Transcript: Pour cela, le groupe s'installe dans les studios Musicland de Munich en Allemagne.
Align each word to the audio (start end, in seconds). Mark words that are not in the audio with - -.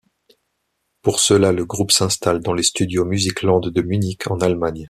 Pour 1.03 1.19
cela, 1.19 1.51
le 1.51 1.63
groupe 1.63 1.91
s'installe 1.91 2.41
dans 2.41 2.53
les 2.55 2.63
studios 2.63 3.05
Musicland 3.05 3.59
de 3.69 3.81
Munich 3.83 4.25
en 4.31 4.39
Allemagne. 4.39 4.79